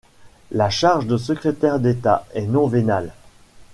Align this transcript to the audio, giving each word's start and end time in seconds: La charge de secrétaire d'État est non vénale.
La 0.51 0.71
charge 0.71 1.05
de 1.05 1.15
secrétaire 1.15 1.79
d'État 1.79 2.25
est 2.33 2.47
non 2.47 2.65
vénale. 2.65 3.13